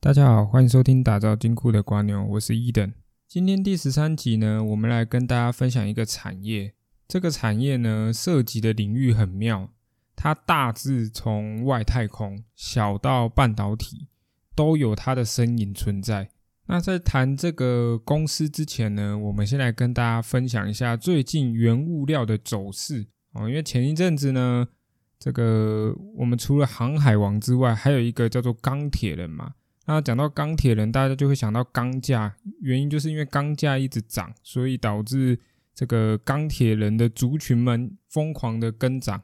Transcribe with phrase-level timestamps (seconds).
[0.00, 2.92] 大家好，欢迎收听打造金库的瓜牛，我是伊登。
[3.26, 6.72] 今天第十三集呢，我们来跟大家分享一个产业。
[7.08, 9.70] 这个产业呢，涉及的领域很妙，
[10.14, 14.06] 它大致从外太空小到半导体，
[14.54, 16.30] 都有它的身影存在。
[16.66, 23.48] 那在谈这个公司之前呢，我们先来跟大家分享一下最近原物料的走势哦。
[23.48, 24.68] 因为前一阵子呢，
[25.18, 29.54] 这个我们除了航海王之外，还有一个叫做钢铁人嘛。
[29.88, 35.40] 那讲到钢铁人，大家就会想到钢价，原因就是因为钢价一直涨，所以导致
[35.74, 39.22] 这个钢铁人的族群们疯狂的跟涨。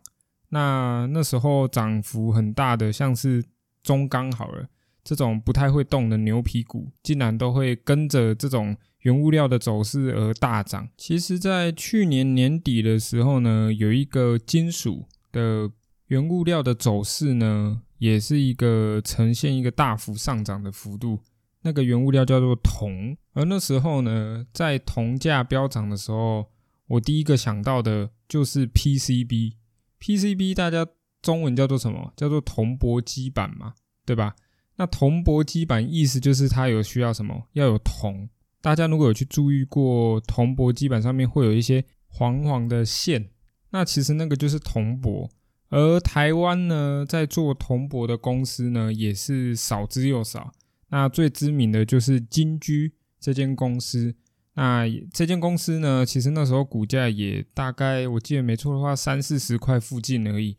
[0.48, 3.45] 那那时候涨幅很大的，像是
[3.82, 4.66] 中钢好了，
[5.05, 10.88] 这种不太会动的牛皮股，竟然都会跟着这种原物料的走势而大涨。
[10.96, 15.70] 其实，在去年年底的时候呢，有一个金属的
[16.06, 17.83] 原物料的走势呢。
[17.98, 21.21] 也是一个呈现一个大幅上涨的幅度，
[21.62, 26.47] 那个原物料叫做铜，而那时候呢，在铜价飙涨的时候，
[26.86, 30.86] 我第一个想到的就是 PCB，PCB 大家
[31.23, 32.12] 中文叫做什么？
[32.17, 34.34] 叫做铜箔基板嘛，对吧？
[34.77, 37.48] 那铜箔基板意思就是它有需要什么？
[37.53, 38.29] 要有铜。
[38.61, 43.31] 大家如果有去注意过铜箔基板上面会有一些黄黄的线，
[43.70, 45.31] 那其实那个就是铜箔。
[45.75, 50.53] 而台湾呢，在做铜箔的公司呢，也是少之又少。
[50.91, 54.14] 那最知名的就是金居这间公司。
[54.52, 60.56] 那这间公司呢，其实那时候股价也大概，我记得没错的话，三四十块附近而已。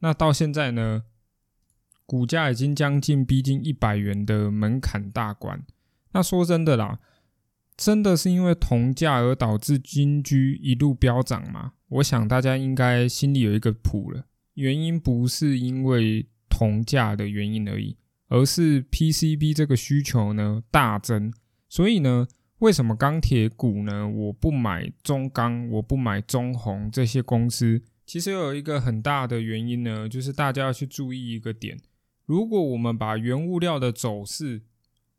[0.00, 1.04] 那到现在呢，
[2.04, 5.64] 股价已经将近逼近一百元的门槛大关。
[6.12, 6.98] 那说真的啦，
[7.78, 11.72] 真的是因为铜价而导致金居一路飙涨吗？
[11.88, 14.26] 我想大家应该心里有一个谱了。
[14.54, 17.96] 原因不是因为铜价的原因而已，
[18.28, 21.32] 而是 PCB 这个需求呢大增。
[21.68, 22.26] 所以呢，
[22.58, 24.08] 为什么钢铁股呢？
[24.08, 27.82] 我不买中钢，我不买中红这些公司。
[28.04, 31.78] 其实有一个很大的原因呢，就是大家要去注意一个点：
[32.26, 34.62] 如果我们把原物料的走势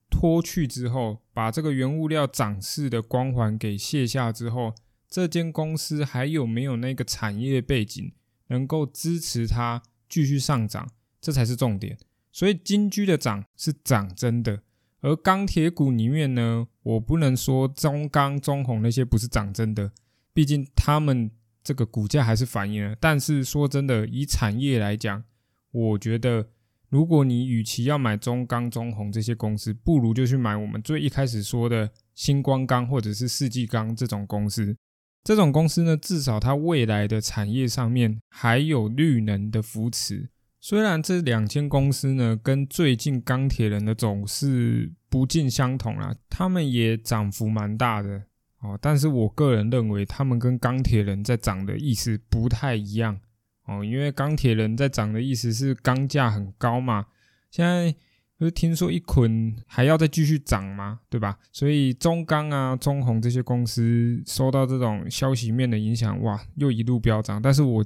[0.09, 4.75] 脱去之后，把这个原物料涨势的光环给卸下之后，
[5.07, 8.11] 这间公司还有没有那个产业背景？
[8.51, 10.91] 能够支持它继续上涨，
[11.21, 11.97] 这才是重点。
[12.33, 14.61] 所以金居的涨是涨真的，
[14.99, 19.91] 而钢铁股里面呢，我不能说中钢、中红那些不是涨真的，
[20.33, 21.31] 毕竟他们
[21.63, 22.95] 这个股价还是反映了。
[22.99, 25.23] 但是说真的，以产业来讲，
[25.71, 26.49] 我觉得
[26.89, 34.75] 如果你与其要买中钢、中红这些公司，不如就去买我们最一开始说的星光钢或者是世纪钢这种公司。
[35.23, 40.29] 这种公司呢，至少它未来的产业上面还有绿能的扶持。
[40.59, 48.23] 虽然这两间公司呢，跟最近钢铁人的走势不尽相同啦，他们也涨幅蛮大的
[48.61, 48.77] 哦。
[48.81, 53.19] 但是我个人认为，他们跟钢铁人在涨的意思不太一样
[53.65, 57.07] 哦，因为钢铁人在涨的意思是钢价很高嘛，
[57.49, 57.95] 现在。
[58.41, 61.01] 就是听说一捆还要再继续涨吗？
[61.11, 61.37] 对吧？
[61.51, 67.39] 所以中钢啊、中红这些公司受到这种消息面的影响，哇，又一路飙涨。
[67.39, 67.85] 但是我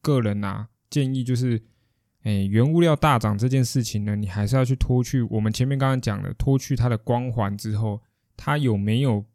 [0.00, 1.62] 个人啊，建议就是，
[2.22, 8.00] 哎，原物料大涨这件事情呢，你还是要去脱去我们前面刚刚讲的，脱去它的光环之后，
[8.38, 9.26] 它有没有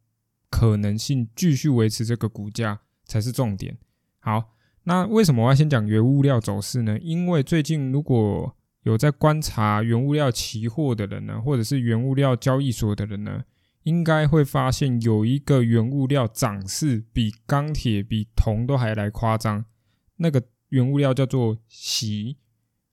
[0.50, 3.78] 可能性继续维持这个股价才是重点。
[4.18, 4.56] 好，
[4.86, 6.98] 那为什么我要先讲原物料走势呢？
[6.98, 8.55] 因为最近如果
[8.86, 13.44] 有在观察原物料期货的人呢，或者是原物料交易所的人呢，
[13.82, 19.66] 应该会发现有一个原物料涨势比钢铁、比铜都还来夸张。
[20.18, 22.38] 那个原物料叫做锡，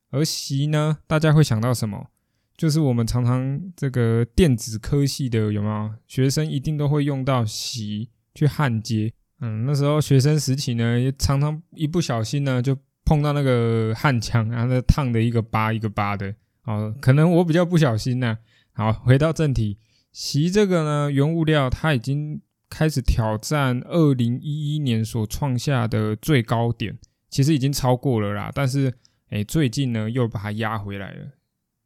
[0.08, 2.08] 而锡呢，大家会想到什么？
[2.56, 9.12] 就是我们常常这个电子科系的有没有学生一定都会用到锡去焊接。
[9.40, 12.78] 嗯，那时候学生时期呢，也常常一不小心呢就。
[13.04, 18.38] 碰到那个焊枪，然后那烫的一个疤一个疤的，哦，可能我比较不小心呢。
[18.72, 19.78] 好，回到正题，
[20.12, 22.40] 锡这个呢，原物料它已经
[22.70, 28.50] 开始挑战二零一一年所创下的最高点，其实已经超过了啦。
[28.54, 28.94] 但是，
[29.28, 31.32] 哎，最近呢又把它压回来了。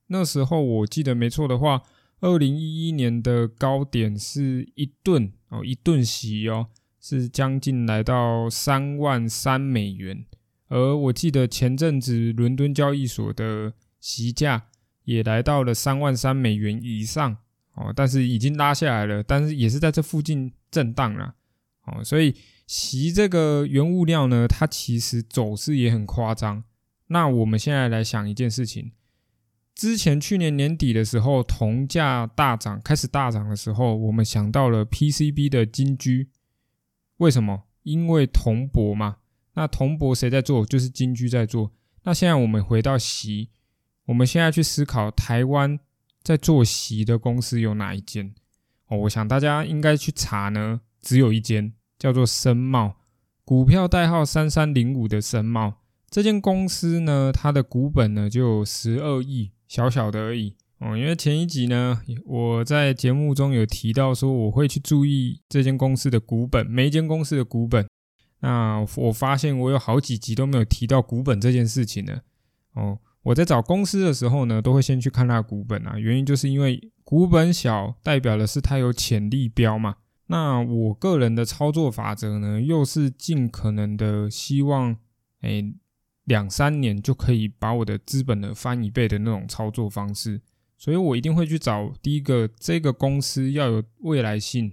[0.09, 1.83] 那时候我记得没错的话，
[2.21, 6.69] 二零一一年的高点是一吨哦，一吨锡哦，
[7.01, 10.25] 是将近来到三万三美元。
[10.69, 14.67] 而我记得前阵子伦敦交易所的席价
[15.05, 17.37] 也来到了三万三美元以上
[17.75, 21.35] 哦，但是已经拉下来了，但是也是在这附近震荡了
[21.85, 22.35] 哦，所以
[22.67, 26.65] 席这个原物料呢，它其实走势也很夸张。
[27.09, 28.91] 那我们现在来想一件事情，
[29.75, 36.31] 之前去年年底的时候，铜价大涨，开始大涨的时候，我们想到了 PCB 的金居，
[37.19, 37.63] 为什么？
[37.85, 39.19] 因为铜箔嘛。
[39.57, 40.65] 那铜箔谁在做？
[40.65, 41.73] 就是金居在做。
[42.05, 43.49] 那现在我们回到席，
[44.05, 45.81] 我们现在去思考台湾
[46.23, 48.35] 在做席的公司有哪一间？
[48.89, 52.97] 哦，我想大家应该去查呢，只有一间，叫做深茂，
[53.45, 55.79] 股票代号三三零五的深茂。
[56.11, 60.97] 这间公司呢，它的股本呢就十二亿，小小的而已哦。
[60.97, 67.87] 因为前一集呢，我在节目中有提到说，我会去注意这间公司的股本，每一间公司的股本。
[68.41, 72.21] 那我发现我有好几集都没有提到股本这件事情呢。
[72.75, 79.97] 哦，我在找公司的时候呢，都会先去看它的股本啊，原因就是因为股本小，代表的是它有潜力标嘛。
[80.27, 84.97] 那我个人的操作法则呢，又是尽可能的希望，
[85.41, 85.73] 哎。
[86.27, 90.41] 两三年就可以把我的资本呢翻一倍的那种操作方式，
[90.77, 94.73] 所以我一定会去找第一个这个公司要有未来性，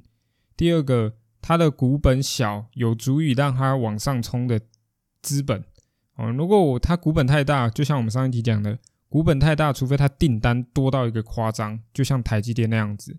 [0.58, 1.14] 第二个
[1.44, 4.60] 它的股本小，有足以让它往上冲的
[5.22, 5.64] 资本。
[6.16, 8.80] 哦，如果我它股本太大，就像我们上一集讲的，
[9.10, 13.18] 股本太大，除非它订单多到一个夸张，就像台积电那样子，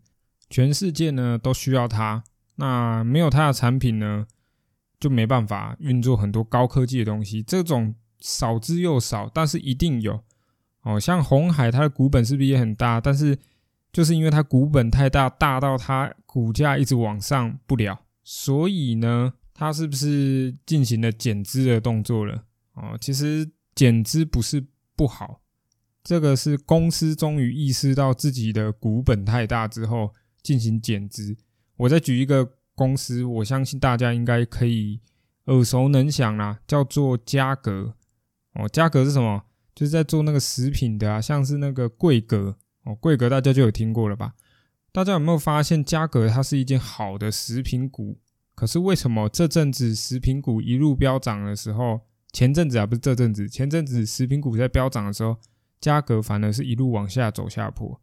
[0.50, 2.24] 全世界呢都需要它，
[2.56, 4.26] 那没有它的产品呢，
[4.98, 7.94] 就没办法运作很多高科技的东西，这种。
[8.20, 10.18] 少之又少，但是一定有
[10.80, 10.98] 哦。
[10.98, 12.98] 像红海，它的股本是不是也很大？
[12.98, 13.38] 但是
[13.92, 22.44] 就是因为它股本太大，大到它股价一直往上不了，所以呢，它是不是进行了减资的动作了？
[22.72, 24.66] 哦，其实减资不是
[24.96, 25.42] 不好，
[26.02, 30.12] 这个是公司终于意识到自己的股本太大之后
[30.42, 31.36] 进行减资。
[31.76, 35.00] 我再举一个公司，我相信大家应该可以
[35.44, 37.94] 耳熟能详啦，叫做嘉格。
[38.54, 39.44] 哦，嘉格是什么？
[39.74, 44.32] 就是在做那个食品的啊，像是那个桂格哦，桂格大家就有听过了吧？
[44.94, 48.16] 大家有没有发现嘉格它是一件好的食品股？
[48.54, 52.02] 可是为什么这阵子食品股一路飙涨的时候，
[52.32, 55.36] 前阵子啊不是这阵子，前阵子食品股在飙涨的时候，
[55.80, 58.00] 嘉格反而是一路往下走下坡？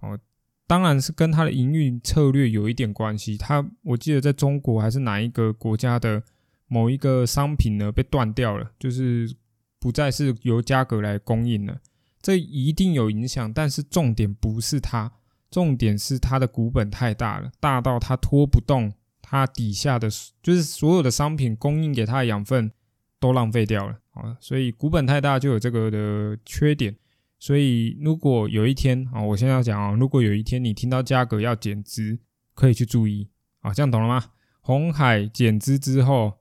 [0.00, 0.18] 哦，
[0.66, 3.38] 当然是跟它的营运策略有一点关系。
[3.38, 6.22] 它我记得在中国还是哪一个国家的
[6.66, 9.34] 某一个商品呢被断掉了，就是。
[9.80, 11.80] 不再是由价格来供应了，
[12.20, 13.52] 这一定有影响。
[13.52, 15.12] 但是重点不是它，
[15.50, 18.92] 重点是它的股本太大了，大到它拖不动，
[19.22, 20.08] 它底下的
[20.42, 22.70] 就是所有的商品供应给它的养分
[23.18, 24.36] 都浪费掉了啊！
[24.40, 26.96] 所以股本太大就有这个的缺点。
[27.38, 32.18] 所以如果有一天啊，我现在要讲啊，如果有一天你听到价格要减资，
[32.54, 33.28] 可以去注意
[33.60, 34.32] 啊，这样懂了吗？
[34.60, 36.38] 红海减资之后，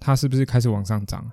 [0.00, 1.32] 它是不是开始往上涨？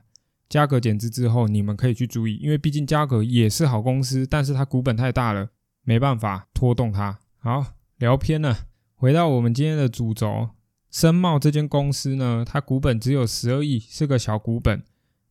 [0.50, 5.50] 价格减资之后，你们可以去注意，因为毕竟价格也是好公司，但是它股本太大了，
[5.84, 7.20] 没办法拖动它。
[7.40, 10.50] 好，聊偏了，回到我们今天的主轴，
[10.90, 14.84] 深茂这间公司呢，它股本只有十二亿，是个小股本。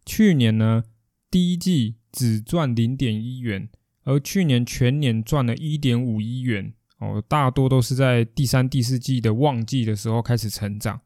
[0.04, 0.84] 去年呢，
[1.30, 3.68] 第一季只赚零点一元，
[4.04, 6.74] 而去年全年赚了一点五亿元。
[6.98, 11.00] 哦，大多都是在第三、第四季的旺季的时候开始成长。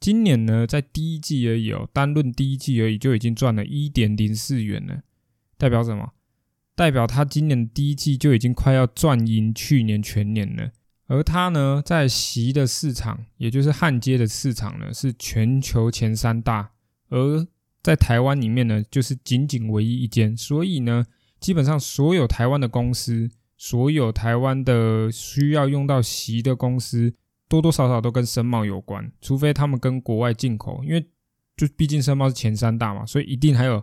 [0.00, 5.02] 今年呢，在第一季而已哦，单论第一季而已，就已经赚了一点零四元了。
[5.56, 6.12] 代表什么？
[6.76, 10.70] 代表他今年第一季就已经快要赚赢去年全年了。
[11.08, 16.70] 而他呢，在席的市场，也就是焊接的市场呢，是全球前三大，
[17.08, 17.46] 而
[17.82, 20.36] 在台湾里面呢，就是仅仅唯一一间。
[20.36, 21.06] 所以呢，
[21.40, 27.14] 基本上所有台湾的公司，所有台湾的需要用到席的公司。
[27.48, 31.06] 多多少少都跟深茂有关，除非他们跟国外进口，因为
[31.56, 33.80] 就毕竟深茂是前三大嘛，所以一定还有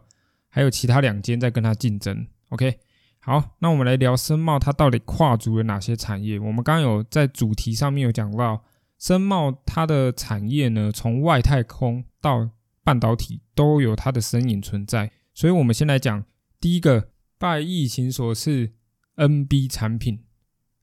[0.50, 2.28] 还有其他两间在跟他竞争。
[2.54, 2.78] OK，
[3.20, 6.38] 好，那我们来聊森茂，它到底跨足了哪些产业？
[6.38, 8.64] 我们刚刚有在主题上面有讲到，
[9.00, 12.52] 森茂它的产业呢，从外太空到
[12.84, 15.12] 半导体都有它的身影存在。
[15.34, 16.24] 所以，我们先来讲
[16.60, 18.74] 第一个，拜疫情所赐
[19.16, 20.24] ，NB 产品。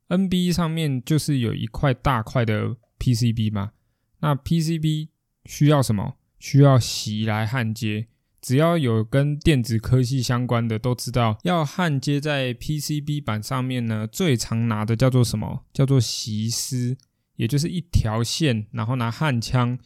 [0.08, 3.70] NB 上面就是有一块大块的 PCB 嘛，
[4.18, 5.10] 那 PCB
[5.44, 6.16] 需要什么？
[6.40, 8.08] 需要锡来焊接。
[8.40, 15.64] 只要有跟电子科技相关的，都知道要焊接在 PCB 板上面呢，最常拿的叫做什么？
[15.72, 16.96] 叫做锡丝，
[17.36, 19.78] 也就是一条线，然后拿焊枪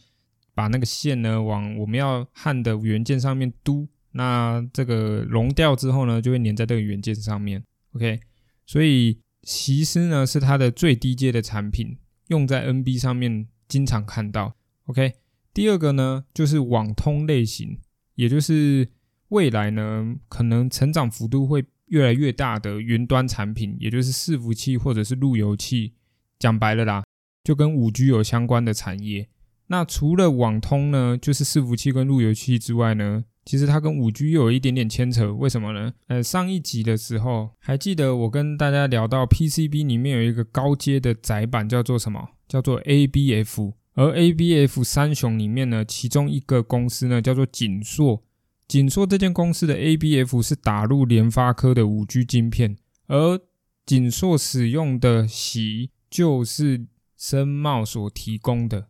[0.53, 7.63] 把那个线呢往我们要焊的元件上面嘟，那这个熔掉之后呢，就会粘在这个元件上面。
[7.93, 8.19] OK，
[8.65, 9.19] 所以。
[9.47, 14.55] 锡丝呢是它的最低阶的产品，用在 NB 上面经常看到。
[14.87, 15.13] OK，
[15.53, 17.77] 第二个呢就是网通类型，
[18.15, 18.87] 也就是
[19.29, 25.93] 未来呢可能成长幅度会越来越大的云端产品，也就是伺服器或者是路由器。
[26.37, 27.03] 讲白了啦，
[27.43, 29.29] 就跟五 G 有相关的产业。
[29.67, 33.23] 那除了网通呢，就是伺服器跟路由器之外呢？
[33.45, 35.93] 其实它跟五 G 又有一点点牵扯，为什么呢？
[36.07, 42.29] 呃，上一集的时候还记得我跟大家聊到 PCB 里面有一个高阶的载板叫做什么？
[42.47, 43.73] 叫做 ABF。
[43.95, 48.23] 而 ABF 三雄里面呢，其中一个公司呢叫做锦硕。
[48.67, 53.39] 锦硕这间公司的 ABF 是打入联发科的五 G 晶片，而
[53.85, 58.87] 锦硕使用的锡就是深茂所提供的。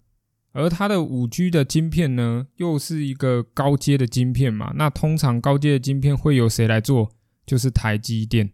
[0.53, 4.71] 而它的五 G 的晶片呢，又是一个高阶的晶片嘛？
[4.75, 7.11] 那通常高阶的晶片会由谁来做？
[7.45, 8.51] 就是台积电。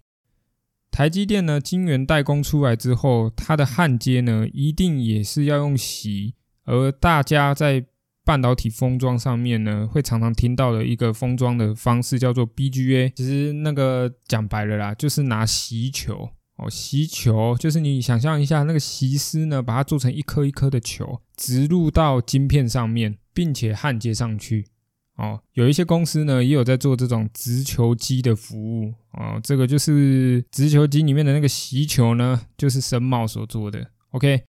[0.89, 6.33] 台积电呢，晶圆代工出来之后，它的焊接呢，一定也是要用锡。
[6.65, 7.85] 而大家在
[8.23, 13.11] 半导体封装上面呢，会常常听到的一个封装的方式叫做 BGA。
[13.15, 16.29] 其实那个讲白了啦，就是拿锡球。
[16.57, 24.67] 哦，锡球就是你想象一下，那个锡丝呢，把它做成一颗一颗的球，植入到晶片上面，并且焊接上去。
[25.17, 28.93] 哦，有一些公司呢，也有在做这种直球机的服务。
[29.13, 33.89] 哦，这个就是直球机里面的那个锡球呢，就是深茂所做的。
[34.11, 34.43] OK，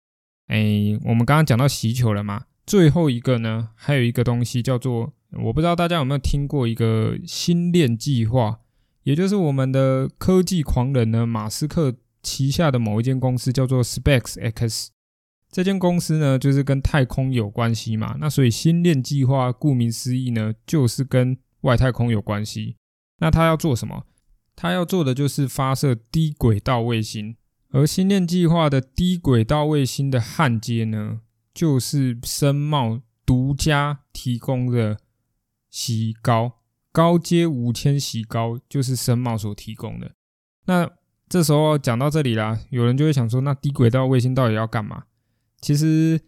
[0.51, 2.43] 哎，我们刚刚讲到锡球了嘛？
[2.67, 8.59] 最后一个呢，还有一个东西叫做，我不知道大家有没有听过一个星链计划。
[9.03, 14.91] 也就是我们的科技狂人呢，马斯克旗下的某一间公司叫做 Space X，
[15.49, 22.75] 这间公司呢就是跟太空有关系嘛，那所以星链计划顾名思义呢就是跟外太空有关系。
[23.19, 24.03] 那他要做什么？
[24.55, 27.37] 他要做的就是发射低轨道卫星，
[27.71, 31.21] 而星链计划的低轨道卫星的焊接呢，
[31.53, 34.97] 就是深茂独家提供的
[35.69, 36.59] 锡膏。
[36.91, 40.11] 高阶五千喜高就是深茂所提供的。
[40.65, 40.91] 那
[41.29, 45.05] 这时候讲到这里啦，有人就会想说，那低轨道卫星到底要干嘛？
[45.61, 46.19] 其实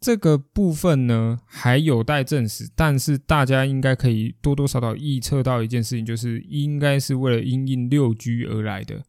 [0.00, 9.04] 这个部分呢还有待证实，但是大家应该可以多多少少预测到一件事情，就是应该是为了因应六 G 而来的。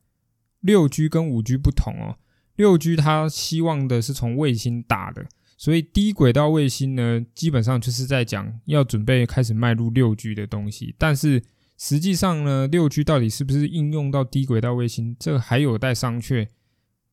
[0.62, 2.18] 六 G 跟五 G 不同哦，
[2.56, 5.26] 六 G 它希望的是从卫星打的。
[5.58, 10.96] 所以低轨道卫星呢，基本上就是在讲要准备开始迈入六 G 的东西。
[10.98, 11.44] 但是
[11.78, 16.48] 实际上呢，六 G 到底是不是应用到低轨道卫星，这还有待商榷。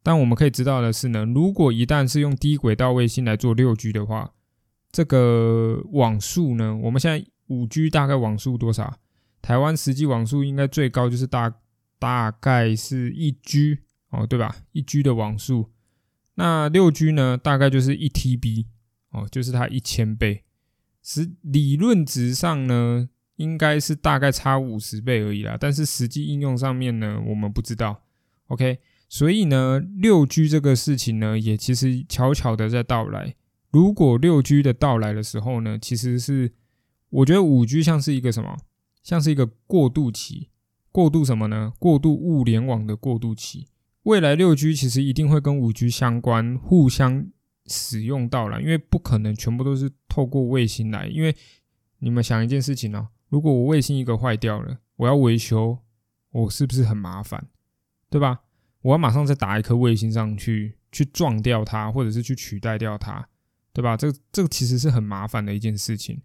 [0.02, 4.32] 但我们可以知道的是呢，如果一旦是用低轨道卫星来做六 G 的话，
[4.90, 8.98] 这个网速呢，我们现在五 G 大概网速多少？
[9.42, 11.52] 台湾实际网速应该最高就是大
[11.98, 13.78] 大概是一 G
[14.10, 14.56] 哦，对吧？
[14.72, 15.70] 一 G 的网速。
[16.34, 18.66] 那六 G 呢，大概就是一 TB
[19.10, 20.44] 哦，就是它一千倍。
[21.02, 25.56] 实理论值上呢，应该是大概差五十倍而已啦。
[25.58, 28.04] 但是实际应用上面呢，我们不知道。
[28.46, 28.78] OK，
[29.08, 33.34] 所以呢，六 G 这个事情呢，也其实悄悄的在到来。
[33.70, 36.52] 如果六 G 的到来的时候呢，其实是
[37.10, 38.56] 我觉得五 G 像是一个什么，
[39.02, 40.50] 像是一个过渡期，
[40.98, 41.72] 过渡什么呢？
[41.78, 43.68] 过渡物联网的过渡期。
[44.02, 47.28] 未来六 G 其实一定会跟五 G 相关，互相
[47.66, 51.06] 使用到了，因为不可能全部都是透过卫星来。
[51.06, 51.36] 因为
[52.00, 55.78] 你们想一件事情哦，如果我卫星一个坏掉了，我要维修，
[56.32, 57.46] 我是不是很麻烦？
[58.10, 58.40] 对吧？
[58.82, 63.24] 我要马上再打一颗卫星上去，去撞掉它，或者是去取代掉它，
[63.72, 63.96] 对吧？
[63.96, 66.20] 这这个其实是很麻烦的一件事情。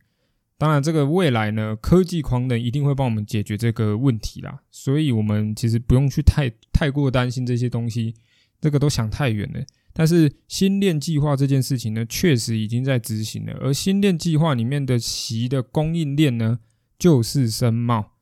[0.63, 8.15] 当然，这个未来呢，科技狂人一定会帮我们解决这个问题啦，所以我们其实不用去太太过担心这些东西，
[8.61, 9.59] 这个都想太远了。
[9.91, 16.59] 但是新链计划这件事情呢，确实已经在执行了，而新链计划里面的席的供应链呢，
[16.97, 18.13] 就是深茂。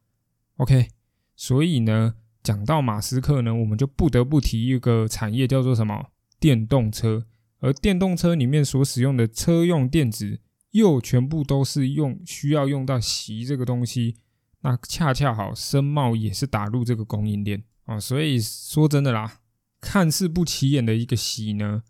[0.57, 0.87] OK，
[1.35, 6.07] 所以呢，讲到马斯克呢，我们就不得不提一个产业叫做什么？
[6.39, 7.27] 电动车，
[7.59, 10.39] 而电动车里面所使用的车用电子。
[10.71, 14.15] 又全部都是用需要用到锡这个东西，
[14.61, 19.39] 那恰恰好深茂也是打入这个供应链啊，所以说真的啦，
[19.79, 21.83] 看似不起眼的一个锡呢，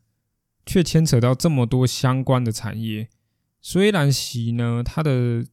[0.66, 3.10] 却牵扯到这么多相关的产业。
[3.62, 5.46] 虽然锡呢，它的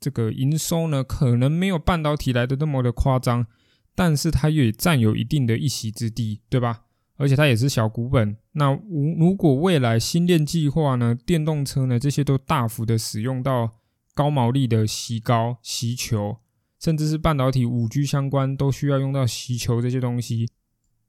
[0.00, 3.46] 这个营收呢，可能没有半导体来的那么的夸张，
[3.94, 6.84] 但是它也占有一定的一席之地，对吧？
[7.16, 8.36] 而且它也是小股本。
[8.52, 13.70] 那如如果未来新链计划呢，电动车呢，这些都大幅的使用到
[14.14, 16.38] 高毛利的锡膏、锡球，
[16.80, 20.48] 甚至是半导体五 G 相关都需要用到锡球这些东西。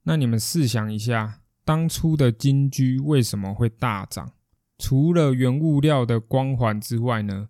[0.03, 4.33] 那你们试想一下，当初的金居为什么会大涨？
[4.77, 7.49] 除了原物料的光环之外呢，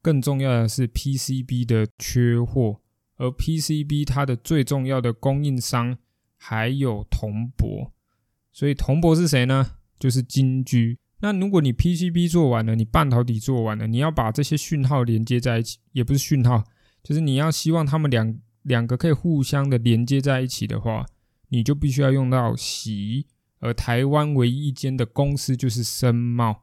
[0.00, 2.80] 更重要的是 PCB 的缺货。
[3.16, 5.98] 而 PCB 它的最重要的供应商
[6.42, 7.92] 还有铜箔，
[8.50, 9.72] 所以铜箔是谁呢？
[9.98, 10.98] 就是金居。
[11.20, 16.64] 那如果你 PCB 做完了，你半导体做完了，你要把这些讯号连接在一起，也不是讯号，
[17.02, 21.04] 就是你要希望他们两两个可以互相的连接在一起的话，
[21.50, 23.26] 你就必须要用到锡。
[23.58, 26.62] 而台湾唯一一间的公司就是森茂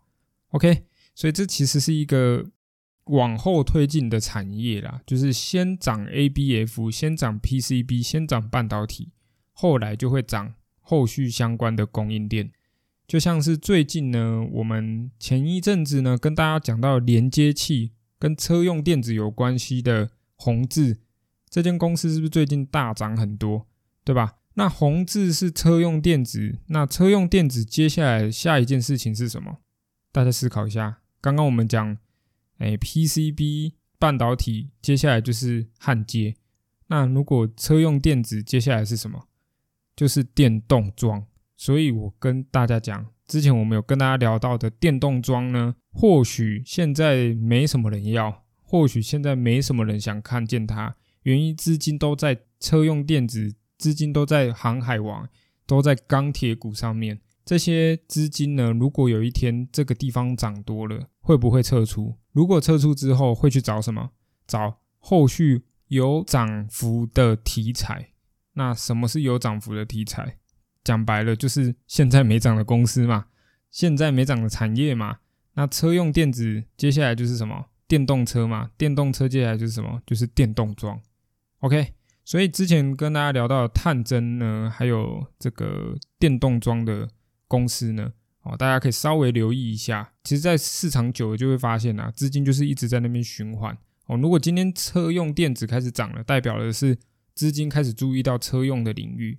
[0.49, 2.43] ，OK，所以这其实是一个
[3.03, 9.11] 往后推进的产业啦，就是先涨 ABF，先涨 PCB，先涨半导体，
[9.59, 12.51] 后来就会涨后续相关的供应链。
[13.07, 20.99] 就像是最近呢，我们前一阵子呢跟大家讲到连接器跟车用电子有关系的宏字
[21.49, 23.65] 这间公司，是不是最近大涨很多，
[24.03, 24.35] 对吧？
[24.53, 29.57] 那宏字是车用电子，那车用电子接下来下一件事情是什么？
[30.11, 30.99] 大家思考一下。
[31.19, 31.97] 刚刚我们讲，
[32.59, 36.35] 哎，PCB 半导体，接下来就是焊接。
[36.87, 39.26] 那如果车用电子接下来是什么？
[39.97, 41.25] 就是电动装。
[41.57, 55.27] 所以我跟大家讲，之前我们有跟大家聊到的电动装呢，或许现在没什么人要，或许现在没什么人想看见它，原因资金都在车用电子，资金都在航海王，
[55.65, 57.19] 都在钢铁股上面。
[57.43, 62.15] 这些资金呢，如果有一天这个地方涨多了，会不会撤出？
[62.33, 64.11] 如果撤出之后，会去找什么？
[64.45, 68.09] 找后续有涨幅的题材。
[68.57, 70.37] 那什么是有涨幅的题材？
[70.83, 73.27] 讲白了就是现在没涨的公司嘛，
[73.69, 75.19] 现在没涨的产业嘛。
[75.53, 77.67] 那车用电子接下来就是什么？
[77.87, 80.01] 电动车嘛，电动车接下来就是什么？
[80.05, 80.99] 就是电动装。
[81.59, 81.93] OK，
[82.25, 87.07] 所以之前跟大家聊到探针呢，还有这个电动装的
[87.47, 90.13] 公司呢，哦，大家可以稍微留意一下。
[90.23, 93.77] 其实，在市场久了就会发现啊，资金就是一直在那边循环。
[94.05, 96.97] 哦，如果今天车用电子开始涨了，代表的是
[97.37, 99.37] 资金开始注意到车用的领域。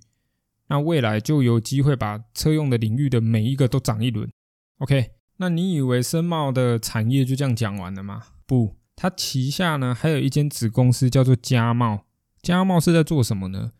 [0.69, 4.31] 那未来就有机会把车用的领域的每一个都涨一轮
[4.77, 5.11] ，OK？
[5.37, 8.23] 那你以为深茂的产业就这样讲完了吗？
[8.45, 12.05] 不，它旗下呢还有一间子公司叫做嘉茂。
[12.41, 13.71] 嘉茂是在做什么呢？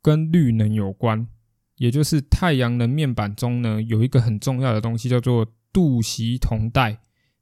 [0.00, 1.26] 跟绿能有关，
[1.76, 7.00] 也就是太阳能面板中呢有一个很重要的东西叫做镀锡铜带，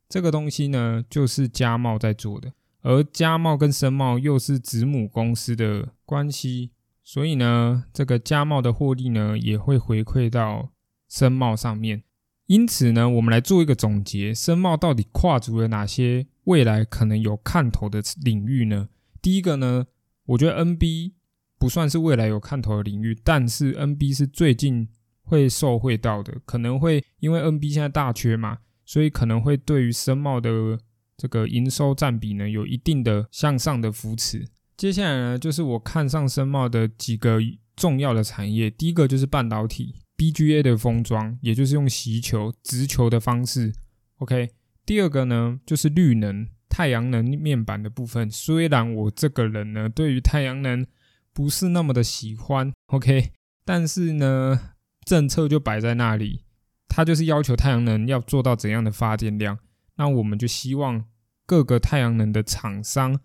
[0.09, 2.53] 这个东西呢就是嘉茂在做的，
[2.89, 6.71] 而嘉茂跟森茂又是子母公司的关系。
[7.03, 10.71] 所以呢，这个家茂的获利呢，也会回馈到
[11.09, 12.05] 森茂上面。
[12.47, 18.89] 因此呢，我们来做一个总结：森茂到底跨足了哪些未来可能有看头的领域呢？
[19.21, 19.87] 第一个呢，
[20.27, 21.13] 我觉得 NB
[21.59, 24.89] 不算是未来有看头的领域，但是 NB 是最近
[25.23, 30.79] 会受惠到的，可能会因为 NB 现在大缺嘛，所以可能会对于森茂的
[31.17, 34.47] 这个营收占比呢，有一定的向上的扶持。
[34.77, 37.41] 接下来呢，就是我看上深茂的几个
[37.75, 38.71] 重要的产业。
[38.71, 43.73] 第一个就是半导体 BGA 的封装，也就是用锡球、直球的方式。
[44.19, 44.51] OK。
[44.85, 48.31] 第二个呢，就是绿能、太阳能面板的部分。
[48.31, 50.87] 虽然我这个人呢，对于太阳能
[51.33, 53.33] 不是那么的喜欢，OK，
[53.65, 54.75] 但是呢，
[55.05, 56.45] 政策就摆在那里，
[56.87, 59.59] 它就是要求太阳能要做到怎样的发电量。
[59.97, 61.05] 那我们就希望
[61.45, 63.21] 各个太阳能的厂商。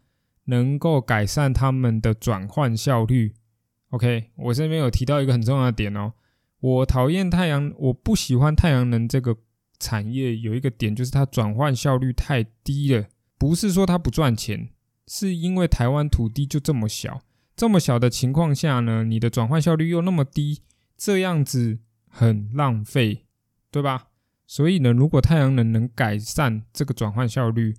[0.46, 3.36] 能够改善他们的转换效率。
[3.92, 6.14] OK，我这边有提到一个很重要的点哦。
[6.60, 9.38] 我讨厌太阳，我不喜欢太阳能这个
[9.80, 10.36] 产业。
[10.36, 13.06] 有一个点就是它转换效率太低了，
[13.38, 14.70] 不是说它不赚钱，
[15.08, 17.22] 是因为台湾土地就这么小，
[17.56, 20.64] 这么小的情况下呢，你的转换效率又那么低，
[20.98, 21.80] 这样子
[22.10, 23.26] 很浪费，
[23.70, 24.08] 对吧？
[24.52, 27.74] 所以呢，如果太阳能能改善这个转换效率，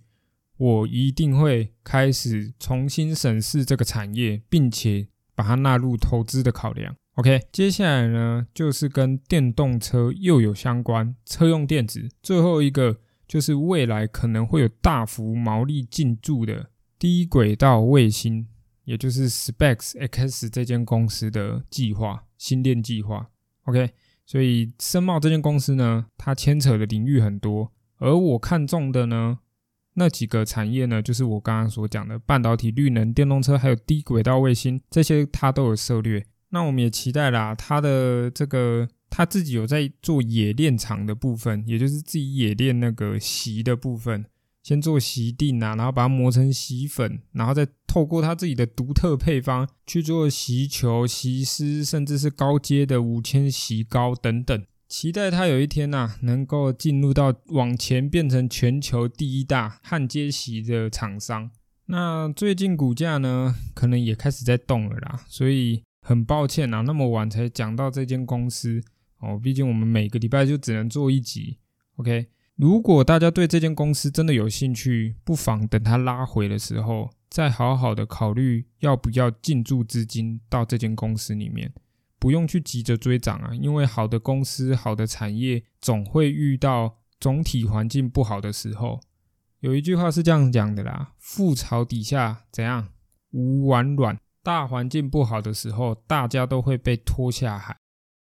[0.56, 6.96] 我一定会开始重新审视这个产业，并且把它纳入投资的考量。
[7.16, 12.08] OK，接下来呢就是跟电动车又有相关，车用电子。
[12.22, 18.48] 最后一个就是未来可能会有大幅毛利进驻的低轨道卫星，
[18.84, 23.28] 也就是 Specs X 这间公司的计划，新链计划。
[23.64, 23.90] OK，
[24.24, 29.38] 所以深茂这间公司呢，它牵扯的领域很多，而我看中的呢。
[29.94, 36.24] 那几个产业呢，就是我刚刚所讲的半导体、绿能、电动车，还有低轨道卫星，这些它都有涉略。
[36.48, 44.24] 那我们也期待啦，它的这个它自己有在做冶炼厂的部分，也就是自己冶炼那个锡的部分，
[44.62, 54.64] 先做锡锭啊，然后把它磨成洗粉，然后再透过它自己的独特配方去做洗球、洗丝，甚至是高阶的五千洗膏等等。
[54.88, 61.50] 期待它有一天呐，能够进入到往前变成全球第一大焊接洗的厂商。
[61.86, 68.82] 那最近股价呢，可能也开始在动了啦，所以很抱歉啊，那么晚才讲到这间公司
[69.18, 71.58] 哦，毕竟我们每个礼拜就只能做一集。
[71.96, 72.26] OK，
[72.62, 81.74] 如果大家对这间公司真的有兴趣，不妨等它拉回的时候，再好好的考虑要不要进驻资金到这间公司里面，
[82.20, 89.00] 不用去急着追涨啊，因为好的公司、好的产业总会遇到总体环境不好的时候。
[89.58, 92.90] 有一句话是这样讲的啦：覆巢底下怎样
[93.32, 94.16] 无完卵？
[94.44, 97.76] 大环境不好的时候，大家都会被拖下海，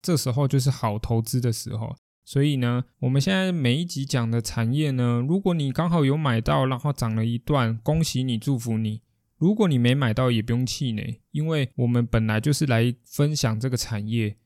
[0.02, 1.96] 这时候就是好投资的时候。
[2.28, 9.00] 所以呢，我们现在每一集讲的产业呢，如果你刚好有买到，然后涨了一段，恭喜你，祝福你；
[9.38, 14.36] 如果你没买到，也不用气馁，因为我们本来就是来分享这个产业，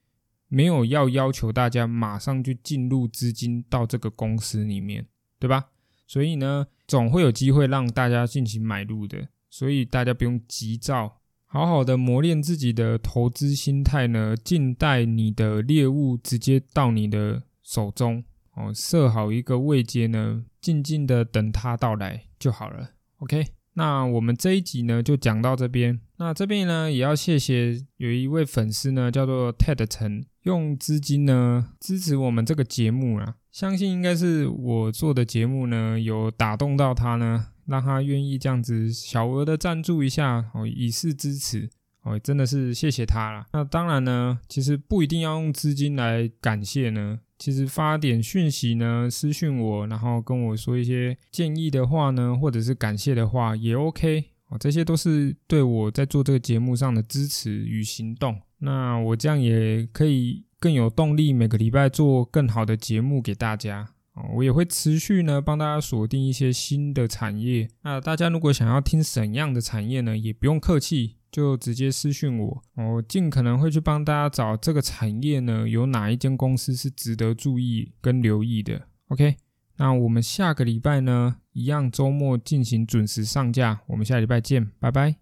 [0.46, 5.04] 没有要要求大家马上就进入资金到这个公司里面，
[5.40, 5.70] 对吧？
[6.06, 22.90] 所以呢，总会有机会让大家进行买入的，所以大家不用急躁，好好的磨练自己的投资心态呢，静待你的猎物直接到你的手中哦，设好一个位阶呢，静静的等它到来就好了。
[23.18, 33.36] OK，那我们这一集呢就讲到这边，那这边呢也要谢谢有一位粉丝呢叫做 Ted 陈，用资金呢支持我们这个节目啊。
[33.50, 41.68] 相信应该是我做的节目呢，有打动到他呢，让他愿意这样子小额的赞助一下哦，以示支持
[42.02, 43.46] 哦，真的是谢谢他了。
[43.52, 58.40] 那当然呢，其实不一定要用资金来感谢呢，其实发点讯息呢，私讯我，然后跟我说一些建议的话呢，或者是感谢的话也 OK 哦，这些都是对我在做这个节目上的支持与行动。
[58.58, 60.44] 那我这样也可以。
[60.62, 63.91] 更有动力，每个礼拜做更好的节目给大家。
[64.34, 67.68] 我也会持续呢，帮大家锁定一些新的产业。
[67.82, 78.82] 那大家如果想要听怎样的产业呢，也不用客气，就直接私讯我，我尽可能会去帮大家找这个产业呢，有哪一间公司是值得注意跟留意的。
[79.08, 79.36] OK，
[79.76, 83.80] 那我们下个礼拜呢，一样周末进行准时上架。
[83.86, 85.16] 我们下礼拜见，拜拜。